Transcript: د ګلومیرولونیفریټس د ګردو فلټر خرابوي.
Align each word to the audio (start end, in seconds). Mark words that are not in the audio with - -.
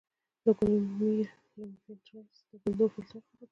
د 0.43 0.45
ګلومیرولونیفریټس 0.57 2.37
د 2.47 2.49
ګردو 2.63 2.85
فلټر 2.93 3.21
خرابوي. 3.27 3.47